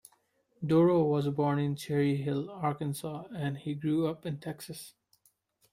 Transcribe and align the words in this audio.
Dorough 0.65 1.03
was 1.03 1.29
born 1.29 1.59
in 1.59 1.75
Cherry 1.75 2.15
Hill, 2.17 2.49
Arkansas 2.49 3.25
and 3.35 3.59
grew 3.79 4.07
up 4.07 4.25
in 4.25 4.39
Texas. 4.39 4.95